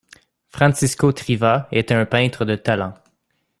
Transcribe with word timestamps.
Francisco 0.49 1.11
Triva 1.13 1.67
était 1.71 1.93
un 1.93 2.07
peintre 2.07 2.43
de 2.43 2.55
talent. 2.55 2.95